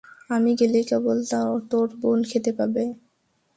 [0.29, 1.17] আমি গেলেই কেবল
[1.71, 2.83] তোর বোন খেতে পাবে।